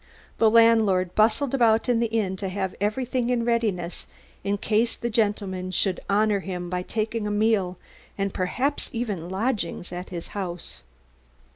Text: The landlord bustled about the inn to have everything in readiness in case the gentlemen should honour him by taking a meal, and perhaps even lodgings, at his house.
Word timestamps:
The 0.39 0.49
landlord 0.49 1.13
bustled 1.13 1.53
about 1.53 1.83
the 1.83 2.07
inn 2.07 2.35
to 2.37 2.49
have 2.49 2.73
everything 2.81 3.29
in 3.29 3.45
readiness 3.45 4.07
in 4.43 4.57
case 4.57 4.95
the 4.95 5.11
gentlemen 5.11 5.69
should 5.69 5.99
honour 6.09 6.39
him 6.39 6.71
by 6.71 6.81
taking 6.81 7.27
a 7.27 7.29
meal, 7.29 7.77
and 8.17 8.33
perhaps 8.33 8.89
even 8.93 9.29
lodgings, 9.29 9.91
at 9.91 10.09
his 10.09 10.29
house. 10.29 10.81